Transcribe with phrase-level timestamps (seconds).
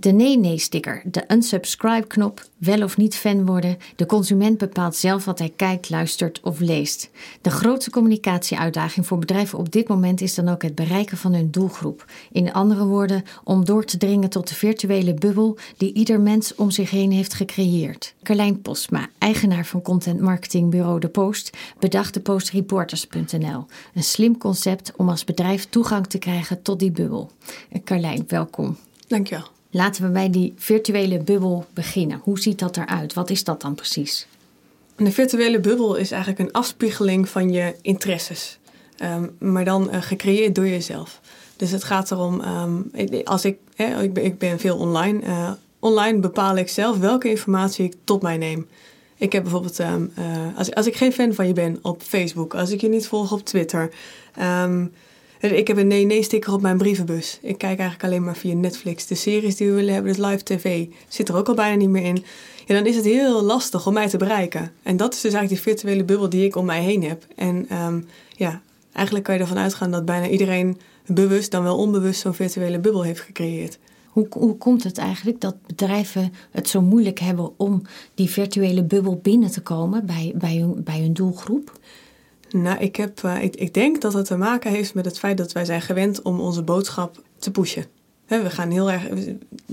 [0.00, 3.78] De nee-nee-sticker, de unsubscribe-knop, wel of niet fan worden.
[3.96, 7.10] De consument bepaalt zelf wat hij kijkt, luistert of leest.
[7.40, 11.50] De grootste communicatieuitdaging voor bedrijven op dit moment is dan ook het bereiken van hun
[11.50, 12.04] doelgroep.
[12.32, 16.70] In andere woorden, om door te dringen tot de virtuele bubbel die ieder mens om
[16.70, 18.14] zich heen heeft gecreëerd.
[18.22, 23.66] Carlijn Postma, eigenaar van content marketingbureau De Post, bedacht de postreporters.nl.
[23.94, 27.30] Een slim concept om als bedrijf toegang te krijgen tot die bubbel.
[27.84, 28.76] Carlijn, welkom.
[29.06, 29.58] Dankjewel.
[29.70, 32.20] Laten we bij die virtuele bubbel beginnen.
[32.22, 33.12] Hoe ziet dat eruit?
[33.12, 34.26] Wat is dat dan precies?
[34.96, 38.58] Een virtuele bubbel is eigenlijk een afspiegeling van je interesses,
[38.96, 41.20] ehm, maar dan uh, gecreëerd door jezelf.
[41.56, 42.90] Dus het gaat erom, um,
[43.24, 45.22] als ik, ik, ben, ik ben veel online.
[45.22, 48.68] Uh, online bepaal ik zelf welke informatie ik tot mij neem.
[49.16, 52.54] Ik heb bijvoorbeeld, um, uh, als, als ik geen fan van je ben op Facebook,
[52.54, 53.90] als ik je niet volg op Twitter,
[55.40, 57.38] ik heb een nee-nee-sticker op mijn brievenbus.
[57.42, 59.06] Ik kijk eigenlijk alleen maar via Netflix.
[59.06, 61.88] De series die we willen hebben, dus live tv, zit er ook al bijna niet
[61.88, 62.24] meer in.
[62.66, 64.72] Ja, dan is het heel lastig om mij te bereiken.
[64.82, 67.26] En dat is dus eigenlijk die virtuele bubbel die ik om mij heen heb.
[67.36, 68.06] En um,
[68.36, 68.60] ja,
[68.92, 73.02] eigenlijk kan je ervan uitgaan dat bijna iedereen bewust, dan wel onbewust, zo'n virtuele bubbel
[73.02, 73.78] heeft gecreëerd.
[74.08, 77.82] Hoe, hoe komt het eigenlijk dat bedrijven het zo moeilijk hebben om
[78.14, 81.78] die virtuele bubbel binnen te komen bij, bij, hun, bij hun doelgroep?
[82.52, 85.36] Nou, ik, heb, uh, ik, ik denk dat het te maken heeft met het feit
[85.36, 87.84] dat wij zijn gewend om onze boodschap te pushen.
[88.26, 89.08] we gaan heel erg.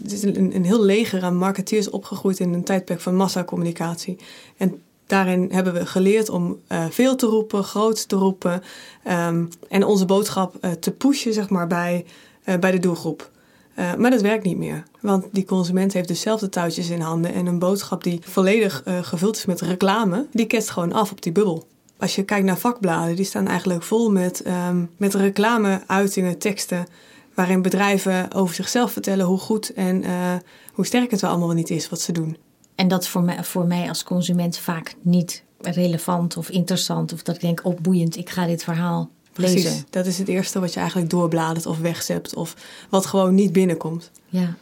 [0.02, 4.18] Het is een, een heel leger aan marketeers opgegroeid in een tijdperk van massacommunicatie.
[4.58, 8.62] En daarin hebben we geleerd om uh, veel te roepen, groot te roepen.
[9.08, 12.06] Um, en onze boodschap uh, te pushen, zeg maar, bij,
[12.60, 13.32] bij de doelgroep.
[13.76, 14.84] maar dat werkt niet meer.
[15.00, 17.34] Want die consument heeft dezelfde touwtjes in handen.
[17.34, 21.32] En een boodschap die volledig gevuld is met reclame, die ketst gewoon af op die
[21.32, 21.68] bubbel
[22.00, 26.86] als je kijkt naar vakbladen, die staan eigenlijk vol met, um, met reclame-uitingen, teksten.
[27.34, 30.34] Waarin bedrijven over zichzelf vertellen hoe goed en uh,
[30.74, 32.38] hoe sterk het wel allemaal niet is wat ze doen.
[32.76, 37.14] En dat is voor mij, voor mij als consument vaak niet relevant of interessant.
[37.14, 39.86] Of dat ik denk, opboeiend, oh, ik ga dit verhaal Precies, lezen.
[39.90, 42.36] dat is het eerste wat je eigenlijk doorbladert of wegzept.
[42.36, 42.56] Of
[42.90, 44.12] wat gewoon niet binnenkomt.
[44.26, 44.56] Ja,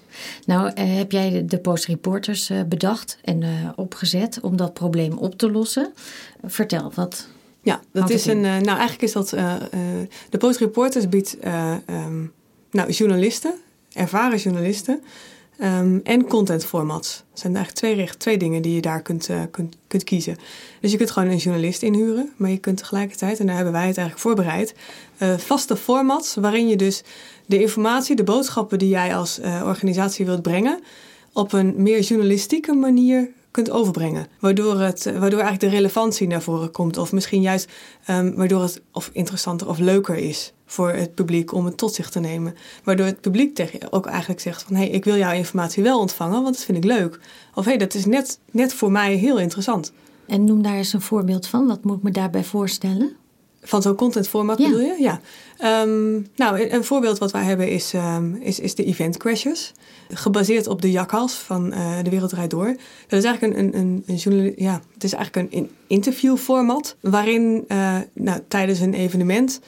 [0.46, 5.18] nou uh, heb jij de, Post Reporters uh, bedacht en uh, opgezet om dat probleem
[5.18, 5.94] op te lossen.
[6.44, 7.28] Vertel, wat.
[7.62, 8.42] Ja, dat is een.
[8.42, 9.30] nou, eigenlijk is dat.
[10.30, 11.38] de Post Reporters biedt
[11.88, 12.34] um,
[12.72, 13.54] nou, journalisten,
[13.94, 15.02] ervaren journalisten.
[15.64, 17.24] Um, en content formats.
[17.30, 20.38] Dat zijn eigenlijk twee, twee dingen die je daar kunt, kunt, kunt kiezen.
[20.82, 23.88] Dus je kunt gewoon een journalist inhuren, maar je kunt tegelijkertijd, en daar hebben wij
[23.88, 24.76] het eigenlijk voorbereid,
[25.38, 27.04] vaste formats waarin je dus
[27.46, 30.80] de informatie, de boodschappen die jij als uh, organisatie wilt brengen,
[31.34, 34.28] op een meer journalistieke manier kunt overbrengen.
[34.40, 36.98] Waardoor, het, waardoor eigenlijk de relevantie naar voren komt.
[36.98, 37.72] Of misschien juist
[38.10, 42.10] um, waardoor het of interessanter of leuker is voor het publiek om het tot zich
[42.10, 42.56] te nemen.
[42.84, 44.76] Waardoor het publiek tegen je ook eigenlijk zegt van...
[44.76, 47.20] hé, hey, ik wil jouw informatie wel ontvangen, want dat vind ik leuk.
[47.54, 49.92] Of hé, hey, dat is net, net voor mij heel interessant.
[50.28, 51.68] En noem daar eens een voorbeeld van.
[51.68, 53.16] Wat moet ik me daarbij voorstellen?
[53.62, 54.96] Van zo'n content format bedoel je?
[55.00, 55.20] Ja.
[55.84, 59.72] Um, nou, een, voorbeeld wat wij hebben is, um, is, is de Event Crashers.
[60.10, 62.76] Gebaseerd op de jakhals van uh, De Wereld Draait Door.
[63.08, 66.96] Dat is eigenlijk een, een, een, een ja, het is eigenlijk een interviewformat.
[67.00, 69.60] Waarin uh, nou, tijdens een evenement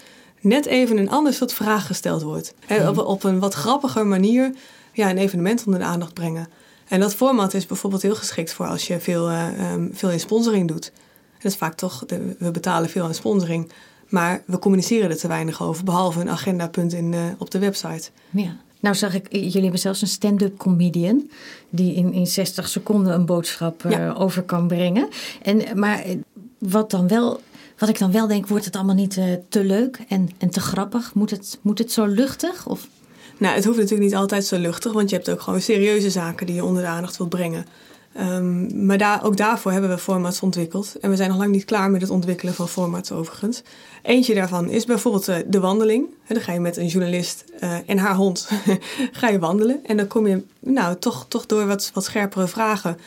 [0.42, 2.54] net even een ander soort vraag gesteld wordt.
[2.66, 4.54] He, op, op een wat grappiger manier
[4.94, 6.48] ja, een evenement onder de aandacht brengen.
[6.88, 10.20] En dat format is bijvoorbeeld heel geschikt voor als je veel, uh, um, veel in
[10.20, 10.92] sponsoring doet.
[11.34, 12.04] Dat is vaak toch,
[12.38, 13.72] we betalen veel aan sponsoring,
[14.08, 18.10] maar we communiceren er te weinig over, behalve een agendapunt in, uh, op de website.
[18.30, 18.58] Ja.
[18.80, 21.30] Nou zag ik, jullie hebben zelfs een stand-up comedian
[21.70, 24.14] die in, in 60 seconden een boodschap uh, ja.
[24.14, 25.08] over kan brengen.
[25.42, 26.18] En, maar eh,
[26.58, 27.42] wat, dan wel,
[27.78, 30.60] wat ik dan wel denk, wordt het allemaal niet uh, te leuk en, en te
[30.60, 31.14] grappig?
[31.14, 32.68] Moet het, moet het zo luchtig?
[32.68, 32.88] Of?
[33.38, 36.46] Nou, het hoeft natuurlijk niet altijd zo luchtig, want je hebt ook gewoon serieuze zaken
[36.46, 37.66] die je onder de aandacht wilt brengen.
[38.20, 40.96] Um, maar ook daarvoor hebben we formats ontwikkeld.
[41.02, 43.62] En we zijn nog lang niet klaar met het ontwikkelen van formats overigens.
[44.02, 46.06] Eentje daarvan is bijvoorbeeld uh, de wandeling.
[46.28, 48.50] dan ga je met een journalist uh, en haar hond
[49.12, 49.80] ga je wandelen.
[49.86, 52.98] En dan kom je nou, toch, toch door wat, wat scherpere vragen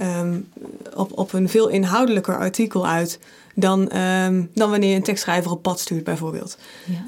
[0.00, 0.48] um,
[0.94, 3.18] op, op een veel inhoudelijker artikel uit
[3.54, 6.58] dan, um, dan wanneer je een tekstschrijver op pad stuurt bijvoorbeeld.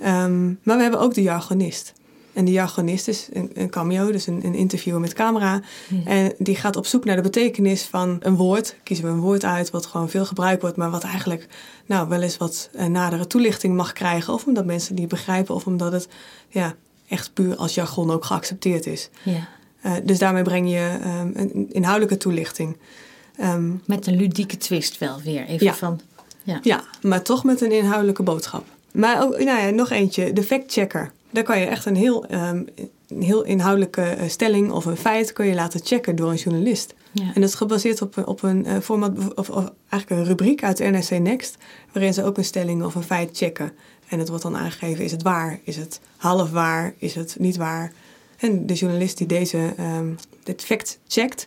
[0.01, 0.29] Ja.
[0.63, 1.93] maar we hebben ook de jargonist.
[2.33, 5.61] En die jargonist is een, een cameo, dus een, een interviewer met camera.
[6.05, 8.77] En die gaat op zoek naar de betekenis van een woord.
[8.83, 11.47] Kiezen we een woord uit wat gewoon veel gebruikt wordt, maar wat eigenlijk
[11.87, 14.33] nou, wel eens wat uh, nadere toelichting mag krijgen.
[14.35, 16.09] Of omdat mensen die begrijpen, of omdat het
[16.49, 16.75] ja,
[17.09, 19.11] echt puur als jargon ook geaccepteerd is.
[19.23, 19.49] Ja.
[19.87, 22.77] Uh, dus daarmee breng je um, een inhoudelijke toelichting.
[23.41, 25.45] Um, met een ludieke twist wel weer.
[25.47, 25.75] Even ja.
[25.75, 26.01] van,
[26.43, 26.59] ja.
[26.63, 28.65] ja, maar toch met een inhoudelijke boodschap.
[28.93, 31.11] Maar ook, nou ja, nog eentje, de fact-checker.
[31.31, 32.67] Daar kan je echt een heel um,
[33.11, 36.95] een heel inhoudelijke eh, stelling of een feit kun je laten checken door een journalist.
[37.13, 37.25] Ja.
[37.35, 40.79] En dat is gebaseerd op, op een uh, format, of, of, eigenlijk een rubriek uit
[40.79, 41.57] NRC Next,
[41.93, 43.73] waarin ze ook een stelling of een feit checken.
[44.09, 45.59] En het wordt dan aangegeven, is het waar?
[45.65, 46.95] Is het half waar?
[46.99, 47.93] Is het niet waar?
[48.41, 51.47] En de journalist die deze, um, dit fact checkt,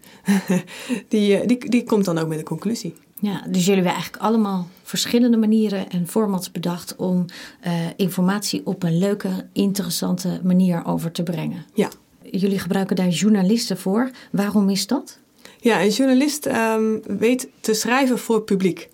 [1.10, 2.94] die, eh, die, die komt dan ook met een conclusie.
[3.20, 7.26] Ja, dus jullie hebben eigenlijk allemaal verschillende manieren en formats bedacht om
[7.66, 11.66] uh, informatie op een leuke, interessante manier over te brengen.
[11.74, 11.90] Ja.
[12.32, 14.12] Jullie gebruiken daar journalisten voor.
[14.32, 15.20] Waarom is dat?
[15.60, 18.90] Ja, een journalist um, weet te schrijven voor publiek.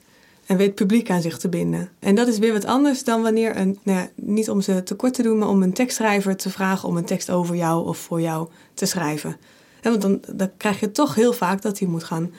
[0.50, 1.90] En weet publiek aan zich te binden.
[2.00, 5.14] En dat is weer wat anders dan wanneer een, nou ja, niet om ze tekort
[5.14, 8.22] te doen, maar om een tekstschrijver te vragen om een tekst over jou of voor
[8.22, 9.38] jou te schrijven.
[9.82, 12.32] En want dan, dan krijg je toch heel vaak dat hij moet gaan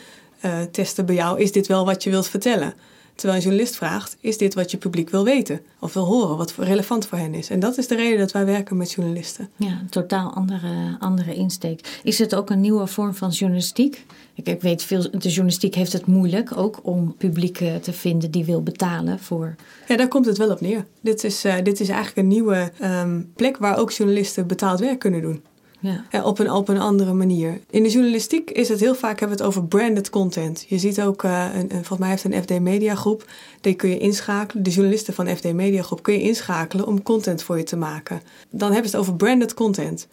[0.44, 2.74] uh, testen bij jou: is dit wel wat je wilt vertellen?
[3.20, 6.54] Terwijl een journalist vraagt: is dit wat je publiek wil weten of wil horen, wat
[6.56, 7.50] relevant voor hen is?
[7.50, 9.48] En dat is de reden dat wij werken met journalisten.
[9.56, 12.00] Ja, een totaal andere, andere insteek.
[12.02, 14.06] Is het ook een nieuwe vorm van journalistiek?
[14.34, 18.30] Ik, ik weet, veel, de journalistiek heeft het moeilijk ook om publiek eh, te vinden
[18.30, 19.54] die wil betalen voor.
[19.88, 20.86] Ja, daar komt het wel op neer.
[21.00, 24.98] Dit is, uh, dit is eigenlijk een nieuwe um, plek waar ook journalisten betaald werk
[24.98, 25.42] kunnen doen.
[25.80, 26.22] Ja.
[26.22, 27.60] op, een, op een andere manier.
[27.70, 30.64] In de journalistiek is het heel vaak hebben we het over branded content.
[30.68, 33.24] Je ziet ook, uh, een, volgens mij heeft een FD Media Groep,
[33.60, 34.62] die kun je inschakelen.
[34.62, 38.22] De journalisten van FD Media Groep kun je inschakelen om content voor je te maken.
[38.50, 40.06] Dan hebben ze het over branded content.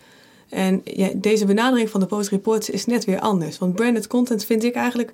[0.50, 0.84] En
[1.16, 3.58] deze benadering van de Post Reports is net weer anders.
[3.58, 5.14] Want branded content vind ik eigenlijk,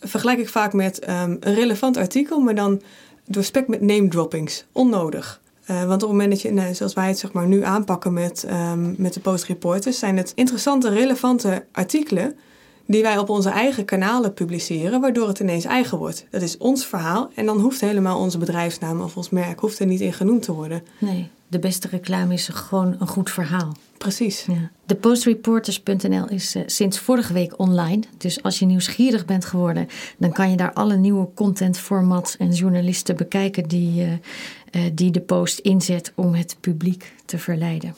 [0.00, 2.82] vergelijk ik vaak met um, een relevant artikel, maar dan
[3.26, 4.64] doorspekt met name droppings.
[4.72, 5.40] Onnodig.
[5.70, 8.12] Uh, want op het moment dat je, nou, zoals wij het zeg maar, nu aanpakken
[8.12, 12.36] met, um, met de Post Reporters, zijn het interessante, relevante artikelen
[12.86, 16.26] die wij op onze eigen kanalen publiceren, waardoor het ineens eigen wordt.
[16.30, 19.86] Dat is ons verhaal en dan hoeft helemaal onze bedrijfsnaam of ons merk hoeft er
[19.86, 20.82] niet in genoemd te worden.
[20.98, 23.72] Nee, de beste reclame is gewoon een goed verhaal.
[23.98, 24.44] Precies.
[24.44, 24.70] Ja.
[24.86, 28.02] De postreporters.nl is uh, sinds vorige week online.
[28.18, 29.88] Dus als je nieuwsgierig bent geworden,
[30.18, 35.20] dan kan je daar alle nieuwe contentformats en journalisten bekijken die, uh, uh, die de
[35.20, 37.94] post inzet om het publiek te verleiden.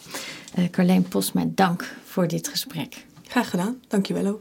[0.71, 3.05] Carlijn Postma, dank voor dit gesprek.
[3.29, 3.77] Graag gedaan.
[3.89, 4.41] Dank je wel ook.